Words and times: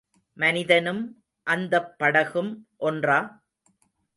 மனிதனும் 0.37 1.01
அந்தப் 1.47 1.99
படகும் 1.99 2.51
ஒன்றா? 2.77 3.19